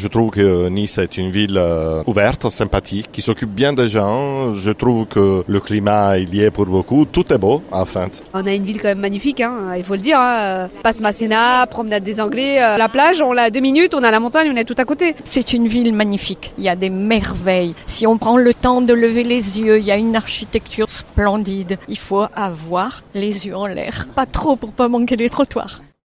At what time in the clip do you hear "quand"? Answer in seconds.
8.80-8.88